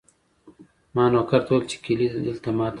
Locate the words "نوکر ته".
1.13-1.49